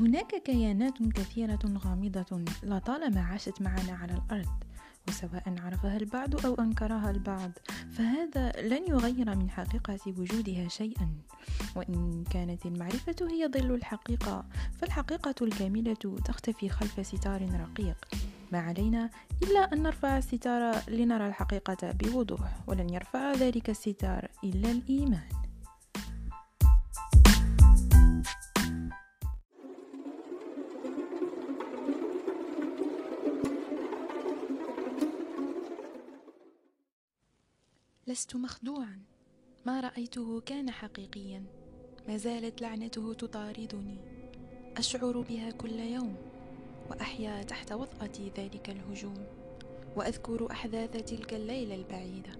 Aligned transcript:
هناك 0.00 0.42
كيانات 0.42 1.02
كثيرة 1.14 1.58
غامضة 1.84 2.44
لطالما 2.62 3.20
عاشت 3.20 3.62
معنا 3.62 3.92
على 3.92 4.12
الأرض 4.12 4.64
وسواء 5.08 5.54
عرفها 5.58 5.96
البعض 5.96 6.46
أو 6.46 6.54
أنكرها 6.54 7.10
البعض 7.10 7.50
فهذا 7.92 8.52
لن 8.62 8.88
يغير 8.88 9.36
من 9.36 9.50
حقيقة 9.50 9.98
وجودها 10.06 10.68
شيئا. 10.68 11.08
وإن 11.76 12.24
كانت 12.30 12.66
المعرفة 12.66 13.16
هي 13.20 13.48
ظل 13.48 13.74
الحقيقة 13.74 14.44
فالحقيقة 14.78 15.34
الكاملة 15.42 16.20
تختفي 16.24 16.68
خلف 16.68 17.06
ستار 17.06 17.48
رقيق. 17.60 17.96
ما 18.52 18.58
علينا 18.58 19.10
إلا 19.42 19.72
أن 19.72 19.82
نرفع 19.82 20.18
الستار 20.18 20.82
لنرى 20.88 21.26
الحقيقة 21.26 21.90
بوضوح 21.92 22.56
ولن 22.66 22.90
يرفع 22.90 23.32
ذلك 23.32 23.70
الستار 23.70 24.28
إلا 24.44 24.70
الإيمان. 24.70 25.43
لست 38.14 38.36
مخدوعا. 38.36 38.98
ما 39.66 39.80
رأيته 39.80 40.40
كان 40.40 40.70
حقيقيا. 40.70 41.42
ما 42.08 42.16
زالت 42.16 42.62
لعنته 42.62 43.14
تطاردني. 43.14 43.98
أشعر 44.76 45.20
بها 45.20 45.50
كل 45.50 45.80
يوم 45.80 46.16
وأحيا 46.90 47.42
تحت 47.42 47.72
وطاه 47.72 48.30
ذلك 48.38 48.70
الهجوم. 48.70 49.26
وأذكر 49.96 50.50
أحداث 50.50 50.90
تلك 50.90 51.34
الليلة 51.34 51.74
البعيدة 51.74 52.32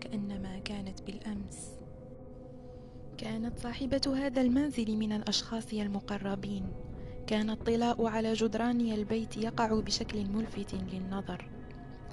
كأنما 0.00 0.58
كانت 0.58 1.02
بالأمس. 1.02 1.68
كانت 3.18 3.58
صاحبة 3.58 4.14
هذا 4.16 4.40
المنزل 4.40 4.96
من 4.96 5.12
الأشخاص 5.12 5.72
المقربين. 5.72 6.72
كان 7.26 7.50
الطلاء 7.50 8.06
على 8.06 8.32
جدران 8.32 8.80
البيت 8.80 9.36
يقع 9.36 9.80
بشكل 9.80 10.24
ملفت 10.24 10.74
للنظر. 10.74 11.61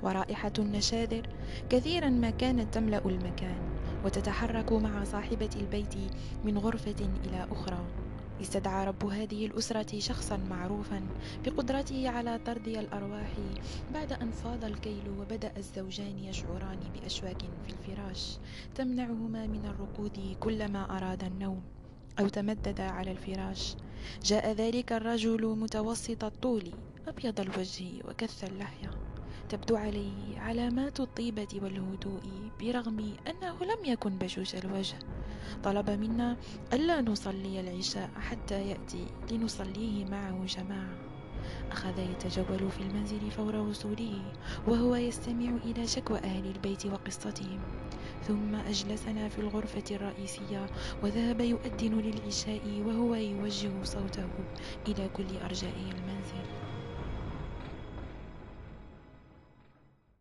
ورائحة 0.03 0.53
النشادر 0.59 1.27
كثيرا 1.69 2.09
ما 2.09 2.29
كانت 2.29 2.73
تملأ 2.73 3.05
المكان 3.05 3.57
وتتحرك 4.05 4.71
مع 4.71 5.03
صاحبة 5.03 5.49
البيت 5.55 5.95
من 6.45 6.57
غرفة 6.57 7.09
إلى 7.25 7.47
أخرى. 7.51 7.85
استدعى 8.41 8.85
رب 8.85 9.05
هذه 9.05 9.45
الأسرة 9.45 9.99
شخصا 9.99 10.37
معروفا 10.37 11.01
بقدرته 11.45 12.09
على 12.09 12.39
طرد 12.45 12.67
الأرواح 12.67 13.33
بعد 13.93 14.13
أن 14.13 14.31
فاض 14.31 14.65
الكيل 14.65 15.09
وبدأ 15.19 15.51
الزوجان 15.57 16.19
يشعران 16.19 16.79
بأشواك 16.93 17.41
في 17.41 17.73
الفراش 17.73 18.37
تمنعهما 18.75 19.47
من 19.47 19.65
الركود 19.65 20.35
كلما 20.39 20.97
أراد 20.97 21.23
النوم 21.23 21.61
أو 22.19 22.27
تمددا 22.27 22.83
على 22.83 23.11
الفراش. 23.11 23.75
جاء 24.23 24.51
ذلك 24.51 24.93
الرجل 24.93 25.45
متوسط 25.45 26.23
الطول 26.23 26.63
أبيض 27.07 27.39
الوجه 27.39 27.85
وكث 28.07 28.43
اللحية. 28.43 28.98
تبدو 29.49 29.75
عليه 29.75 30.39
علامات 30.39 30.99
الطيبة 30.99 31.47
والهدوء 31.53 32.21
برغم 32.61 33.13
أنه 33.27 33.57
لم 33.63 33.85
يكن 33.85 34.17
بشوش 34.17 34.55
الوجه. 34.55 34.99
طلب 35.63 35.89
منا 35.89 36.37
ألا 36.73 37.01
نصلي 37.01 37.59
العشاء 37.59 38.09
حتى 38.19 38.69
يأتي 38.69 39.05
لنصليه 39.31 40.05
معه 40.05 40.45
جماعة. 40.45 40.97
أخذ 41.71 41.99
يتجول 41.99 42.71
في 42.71 42.79
المنزل 42.81 43.31
فور 43.31 43.55
وصوله 43.55 44.21
وهو 44.67 44.95
يستمع 44.95 45.57
إلى 45.65 45.87
شكوى 45.87 46.17
أهل 46.17 46.45
البيت 46.45 46.85
وقصتهم. 46.85 47.59
ثم 48.27 48.55
أجلسنا 48.55 49.29
في 49.29 49.39
الغرفة 49.39 49.95
الرئيسية 49.95 50.65
وذهب 51.03 51.41
يؤذن 51.41 51.99
للعشاء 51.99 52.83
وهو 52.85 53.15
يوجه 53.15 53.83
صوته 53.83 54.29
إلى 54.87 55.09
كل 55.17 55.37
أرجاء 55.43 55.75
المنزل. 55.75 56.68